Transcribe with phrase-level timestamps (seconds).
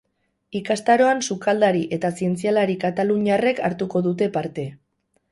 [0.59, 4.65] Ikastaroan sukaldari eta zientzialari kataluniarrek hartuko dute parte.